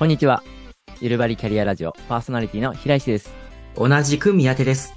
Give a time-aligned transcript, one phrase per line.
[0.00, 0.42] こんにちは。
[1.02, 3.34] ゆるばりキャリアラジオパーソナリティの平石です。
[3.76, 4.94] 同じく宮手です。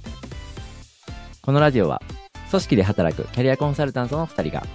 [1.42, 2.02] このラジオは、
[2.50, 4.66] 組織で働くキャリアコンサルタントの2人が、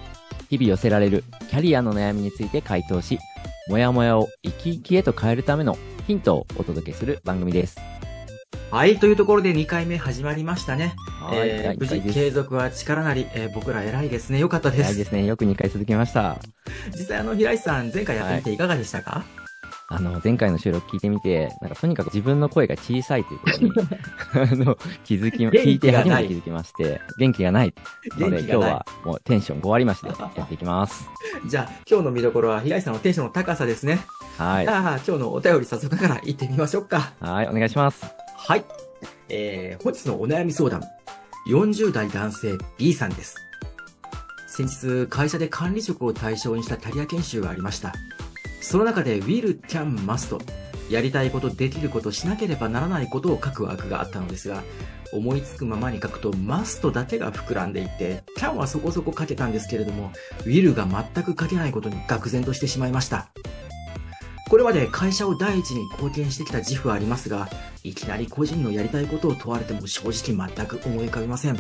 [0.50, 3.18] 日々寄せられるキャリアの悩みについて回答し、
[3.70, 7.78] もやもやを生き生きへと変えるためのヒントをお届けする番組です。
[8.70, 10.94] はい、というところで2回目始まりましたね。
[11.22, 12.02] はい、えー無事。
[12.12, 14.40] 継続は力なり、えー僕ら偉いですね。
[14.40, 14.82] よかったです。
[14.82, 15.24] 早いですね。
[15.24, 16.38] よく2回続きました。
[16.92, 19.24] 実際あの、平石さん、前回やってみていかがでしたか、
[19.90, 23.72] あの、前回の収録聞いてみて、なんかとにかく自分の声が小さいということに、
[24.34, 27.74] あの、気づき、聞いて初めて気づきまして、元気がない
[28.18, 31.08] ので、元気がない今日はもうテンション5割増しでやっていきます。
[31.46, 34.00] じゃあ、今日の見どころは平石さんのテンションの高さですね。
[34.36, 34.70] はいじ。
[34.70, 37.14] ゃあ、今日のお便り早速ながら行ってみましょうか。
[37.20, 38.04] はい、お願いします。
[38.36, 38.64] はい。
[39.30, 40.82] えー、本日のお悩み相談。
[41.48, 43.36] 40代男性 B さんです。
[44.48, 47.94] 先日、会社で管理職を対象にしたキャリア研修がありました。
[48.60, 50.38] その中で will, can, must
[50.90, 54.62] やりたいこと、できること、しなければならないことを書く枠があったのですが、
[55.12, 60.12] 思いつくままに書くと must だけが膨らんでいて、can はそこそこ書けたんですけれども、
[60.44, 63.28] will が全く書けないことに愕然としてしまいました。
[64.48, 67.50] これまで会社を第一に貢献してきた自負はありますが、
[67.84, 71.58] いきなり個人のやりたいことを問われても正直全く思い浮かびません。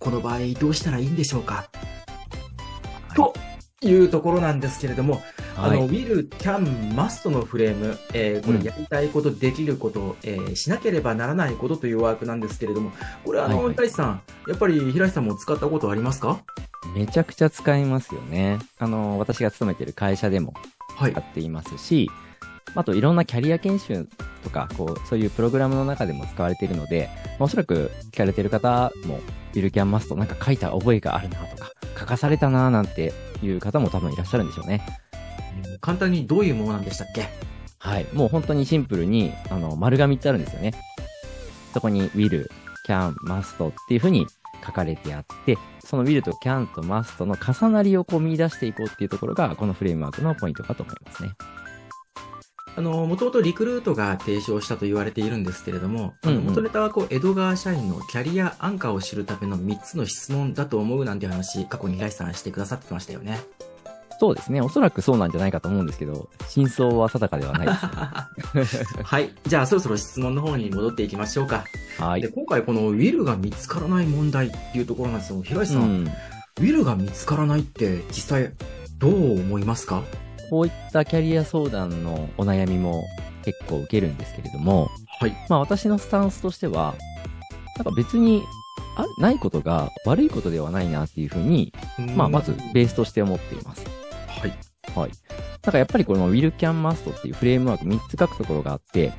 [0.00, 1.70] この場合どうしたらいいんでしょうか、
[3.14, 3.34] と
[3.82, 5.22] いうところなんですけれども、
[5.58, 5.88] あの、はい。
[5.88, 12.92] will, can, must のフレーム、えーこうんれやりたいこと、できること、えーしなければならないことというワークなんですけれども、
[13.24, 16.40] これあの、はいはいさん、やっぱり平石さんも使ったことありますか？
[16.94, 18.58] めちゃくちゃ使いますよね。
[18.78, 20.54] あの、私が勤めてる会社でも
[20.96, 21.20] はい使。
[21.20, 22.10] っていますし、
[22.74, 24.08] あといろんなキャリア研修
[24.44, 29.20] とか、こう、そういうプログラムの中でも使われているので、まあおそらく聞かれてる方も、
[29.54, 33.12] ビルキャンマストなんか書いた覚えがあるなとか、書かされたななんて
[33.42, 34.82] いう方も多分いらっしゃるんでしょうね。
[35.80, 37.28] 簡単にどういうものなんでしたっけ？
[37.78, 38.06] はい。
[38.12, 40.72] もう本当にシンプルに、あの、丸が3つあるんですよね。
[41.72, 42.46] そこに will,
[42.86, 44.26] can, must っていう風に
[44.66, 51.30] 書かれてあって、その will と can と must の重なりをこう見出していこうっていうところが、このフレームワークのポイントかと思いますね。
[52.76, 63.40] あの、もともとリクルートが提唱したと言われているんですけれども、うんうん元ネタはこう、江戸川社員のキャリア安価を知るための3つの質問だと思うなんて話、過去に平井さんしてくださってましたよね。
[64.20, 64.60] そうですね。
[64.60, 67.66] おそらくそうなんじゃないかと思うんですけど、真相は定かではない
[68.54, 69.02] ですね。
[69.04, 69.32] はい。
[69.46, 71.64] じゃあそろそろ質問の方に戻っていきましょうか。
[71.98, 72.28] はいで。
[72.28, 76.04] 今回このウィルが見つからない問題っていうところなんですけど、平井さん、うん。
[76.06, 78.52] ウィルが見つからないって実際
[78.98, 80.02] どう思いますか？
[80.50, 83.04] こういったキャリア相談のお悩みも
[83.44, 84.90] 結構受けるんですけれども、
[85.20, 85.36] はい。
[85.48, 86.94] まあ私のスタンスとしては、
[87.76, 88.42] なんか別に、
[88.96, 91.72] あないことが悪いことではないなっていうふうに、
[92.16, 93.77] まあまずベースとして思っています。
[94.94, 95.08] はい。
[95.08, 95.10] はい。
[95.62, 99.12] なんかやっぱりこの Will Can Must っていうフレームワーク3つ書くところがあって、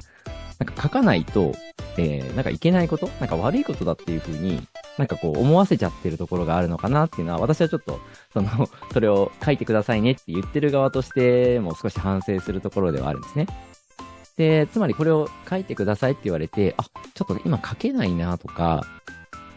[0.59, 1.53] なんか書かないと、
[1.97, 4.61] えー、なんかいけないことなんか悪いことだっていうふうに、
[4.97, 7.99] なんかこう思わせちゃってるところがあるのかなっていうのは、私はちょっと、
[8.33, 8.49] その、
[8.91, 13.47] それを書いてくださいねって言ってる側としても少し反省するところではあるんですね。
[14.35, 18.85] で、つまりこれを書いてくださいって言われて、あ、ちょっと今書けないなとか、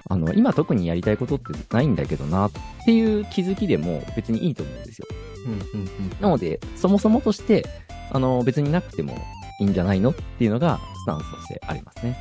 [0.09, 2.51] あの、今特にやりたいことってないんだけどなっ
[2.85, 5.07] ていう気づきでも別にいいと思うんですよ。
[5.47, 6.11] うんうんうん。
[6.21, 7.65] なので、そもそもとして、
[8.11, 9.17] あの、別になくても
[9.61, 12.19] いいんじゃないのっていうのが、スタンスとしてありますね。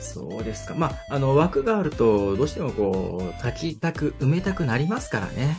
[0.00, 0.74] そうですか。
[0.74, 5.56] まあ、あの、枠があると、どうしてもこう、書きたく、埋めたくなりますからね。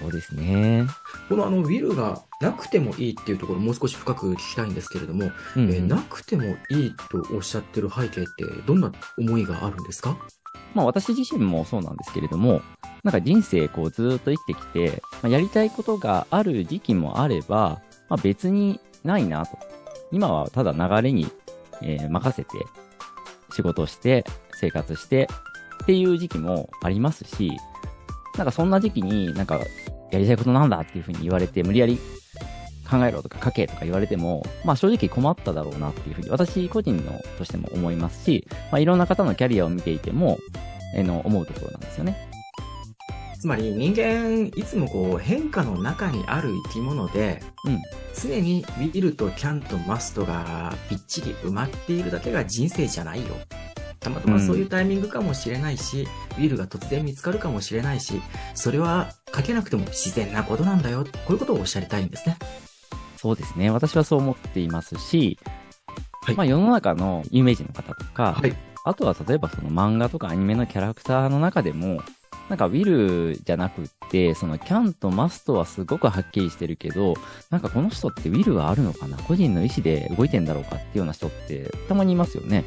[0.00, 0.84] そうですね。
[1.28, 10.18] このあの、ウィルがなくてもいいっていうところ、もう少し深く聞きたいんですけれども、うん、えーなくてもいいとおっしゃってる背景って、どんな思いがあるんですか？
[10.74, 12.62] まあ私自身もそうなんですけれども、
[13.02, 19.58] なんか人生こうずっと生きてきて、まあ、やりたいことがある時期もあれば、まあ別にないなと。
[20.12, 21.26] 今はただ流れに、
[21.82, 22.50] えー任せて、
[23.50, 24.24] 仕事して、
[24.60, 25.28] 生活して、
[25.82, 27.52] っていう時期もありますし、
[28.36, 29.58] なんかそんな時期になんか
[30.10, 31.98] やりたいことなんだっていうふうに言われて、無理やり
[32.86, 40.38] 考えろとか書けとか言われても、まあ正直困っただろうなっていうふうに私個人のとしても思いますし、まあいろんな方のキャリアを見ていても、
[40.94, 42.16] えーの思うところなんですよね。
[43.38, 47.82] つまり人間、いつもこう、変化の中にある生き物で、うん。
[48.18, 53.34] 常にウィルとキャンとマストがぴっちり埋まっているだけが人生じゃないよ。
[54.00, 56.08] たまたまそういうタイミングかもしれないし、
[56.38, 58.20] ウィルが突然見つかるかもしれないし、
[58.54, 61.04] それは書けなくても自然なことなんだよ。
[61.04, 62.36] こういうことをおっしゃりたいんですね。
[63.26, 63.70] そうですね。
[63.70, 65.38] 私はそう思っていますし、
[66.22, 68.54] はいまあ世の中の有名人の方とか、はい。
[68.84, 72.00] あとは例えばその漫画とかアニメのキャラクターの中でも、
[72.48, 77.14] なんかウィルじゃなくっって、その can と must はすごくはっきりしてるけど、
[77.50, 79.16] なんかこの人って will はあるのかな？
[79.18, 82.64] 個人の意思で動いてんだろうかっていうような人ってたまにいますよね。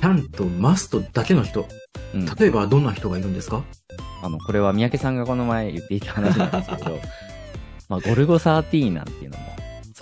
[0.00, 1.68] can と must だけの人？
[2.14, 2.26] うん。
[2.26, 3.62] 例えばどんな人がいるんですか？
[4.22, 6.98] あの、これは三宅さんがこの前言っていた話なんですけど、
[7.88, 9.44] まあ、ゴルゴ13なんていうのも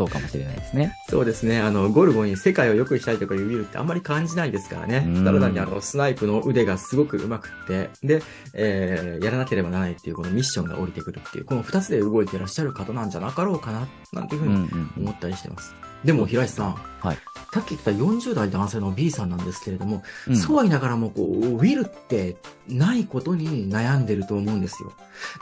[0.01, 0.97] そうかもしれないですね。
[1.11, 1.61] そうですね。
[1.61, 5.25] あの、ゴルゴに世界を良くしたいとかいうウィルってあんまり感じないですからねうん。
[5.27, 8.23] ただ単にあの、スナイプの腕がすごく上手くって、で、
[8.55, 14.91] えー、やらなければならないっていうこのミッションが降りてくるっていう、この二つで動いていらっしゃる方なんじゃなかろうかな、なんていうふううんにうん。
[15.03, 15.75] 思ったりしてます。
[16.05, 16.75] でも、平石さん。
[17.01, 17.19] はい。
[17.53, 22.37] さっき言った40代男性の B さんなんですけれども、うんそうは言いながらも、こう、ウィルって
[22.69, 24.93] ないことに悩んでると思うんですよ。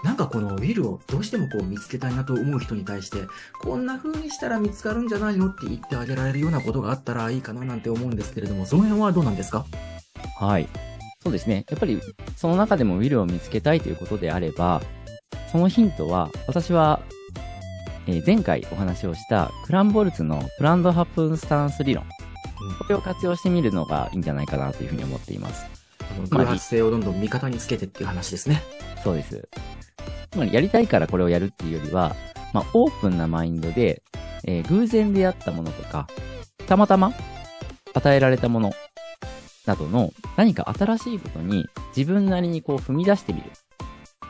[0.05, 3.19] なんかこのウィルをどうしてもこう見つけたいなと思う人に対して、
[3.61, 9.67] こんな風にしたら見つかるんじゃないのって言ってあげられるようなことがあったらいいかななんて思うんですけれども、その辺はどうなんですか？
[10.41, 10.69] はい。
[11.23, 11.67] そうですね。
[11.69, 12.01] やっぱり、
[12.37, 14.81] その中でもウィルを見つけたいということであれば、
[15.53, 17.01] そのヒントは、私は、
[18.09, 22.05] えー前回お話をしたクランボルツのプランドハプンスタンス理論。
[22.79, 25.67] これを活用してみるのがいいんじゃないかなというふうに思っています。
[26.31, 28.63] 偶発性をどんどん味方につけてっていう話ですね。
[29.05, 29.49] そうです。
[30.31, 32.17] つまりやりたいからこれをやるっていうよりは、
[32.55, 34.03] まあ、オープンなマインドで、
[34.45, 36.09] えー偶然出会ったものとか、
[36.67, 37.13] たまたま
[37.93, 38.73] 与えられたもの
[39.67, 43.51] などの何か新しいことに自分なりにこう踏み出してみる。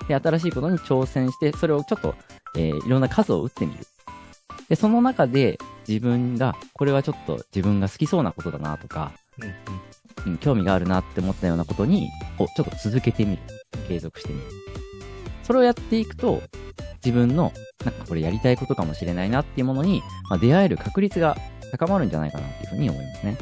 [0.09, 2.15] で、新しいことに挑戦して、それをちょっと、
[2.57, 3.79] えーいろんな数を打ってみる。
[4.69, 13.43] で、その中で自分が、これはちょっと自分が好きそうなことだなとか、うんうん、興味があるなって思ったようなことに、こう、ちょっと続けてみる。
[13.87, 14.47] 継続してみる。
[15.43, 16.43] それをやっていくと、
[17.05, 17.53] 自分の、
[17.85, 21.37] なんかこれやりたいことかもしれないなっていうものに、まあ、出会える確率が
[21.71, 23.37] 高まるんじゃないかなっていうふうに思いますね。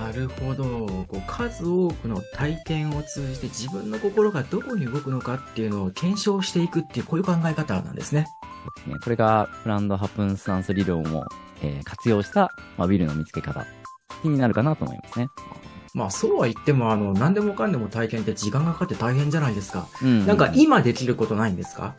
[0.00, 0.64] なるほど。
[1.08, 8.26] こう数多くの体験を通じて自分の心がどこに動くのかっていうのを検証していくっていうこういう考え方なんですね。
[8.76, 8.96] ですね。
[9.02, 11.24] これが、プランドハプンスタンス理論を、
[11.62, 13.64] えー活用した、まあ、ウィルの見つけ方
[14.24, 15.28] になるかなと思いますね。
[15.94, 19.86] まあそうは言ってもあの何でもかんでも体験って時間がかかって大変じゃないですか。
[20.02, 21.94] うんなんか今できることないんですか？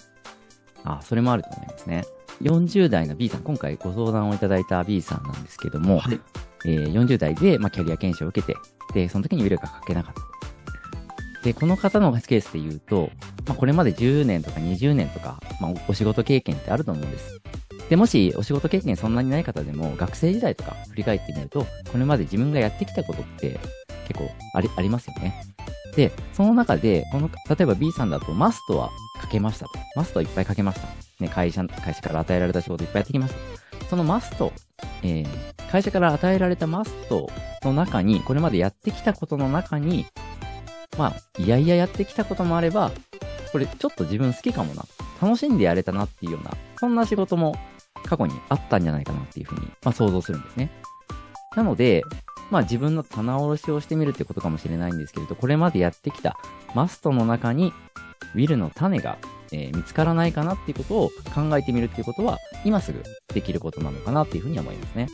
[0.84, 2.04] あ、それもあると思いますね。
[2.42, 6.20] 40代の B さん、今回ご相談をいただいた B さんなんですけども、はい。
[6.66, 8.58] えー40代で、まあ、キャリア研修を受けて、
[8.94, 10.22] で、その時にウィルが書けなかった。
[11.44, 13.12] で、この方のケースで言うと、
[13.46, 17.40] まあ、これまで10年とか20年とか、まあ、お仕事経験ってあると思うんです。
[17.90, 23.60] で、もしお仕事経験そんなにない方でも、学生時代とか振り返ってみると、これまで自分がやってきたことって
[24.08, 25.44] 結構あり、ありますよね。
[25.96, 28.90] で、その中で、この、例えば B さんだと、マストは
[29.22, 29.72] 書けましたと。
[29.96, 30.88] マストはいっぱい書けました。
[31.20, 33.88] ね、会社、会社から与えられた仕事いっぱいやってきました。
[33.88, 34.52] そのマスト、
[35.04, 37.30] えー会社から与えられたマスト
[37.64, 40.06] の中に、これまでやってきたことの中に、
[40.98, 42.94] まあ、いやいややってきたこともあれば、
[43.52, 44.86] これちょっと自分好きかもな。
[45.22, 47.58] 楽しんでやれたなっていうような、そんな仕事も
[48.06, 50.70] 過去にあったんじゃないかなっていうふうに、まあ想像するんですね。
[51.58, 52.04] なので、
[52.52, 56.38] まあ自分の棚卸しをしてみるってことかもしれないんですけれど、これまでやってきた
[56.74, 57.74] マストの中に、
[58.34, 59.18] ウィルの種が、
[59.56, 63.02] えー見つからないかなっていうことを考えてみるっていうことは、今すぐ
[63.34, 65.08] できることなのかなっていうふうに思いますね。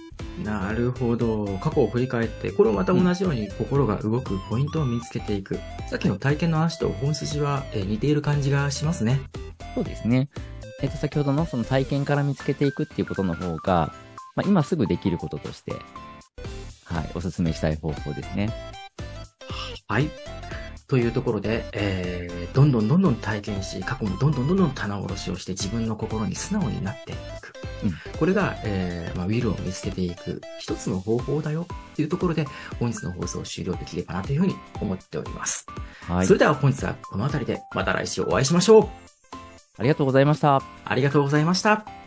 [0.44, 1.46] なるほど。
[1.60, 5.60] 過去を振り返って、これをまた同じように心が動くポイントを見つけていく。
[5.90, 9.20] さっきの体験の話と本筋はえー似ている感じがしますね。
[9.76, 10.30] そうですね。
[10.82, 13.94] えっ、と、先ほどのその体験から見つけていくっていうことの方が、
[14.36, 15.74] まあ、今すぐできることとして、
[16.86, 18.50] はい、お勧めしたい方法ですね。
[19.88, 20.10] はい。
[20.92, 27.54] というところで、えー、どんどんどんどん体験し、過去もどんどんどんどん棚卸しをして自分の心に素直になっていく。
[27.86, 32.46] うんこれが、えーまあ、ウィルを見つけていく一つの方法だよっていうところで、
[32.78, 35.66] 本日の放送を終了できればなというふうに思っております。
[36.10, 36.34] はいそ。
[36.34, 38.90] れでは本日はこの辺りでまた来週お会いしましょう。
[39.78, 40.62] ありがとうございました。
[40.84, 42.01] ありがとうございました。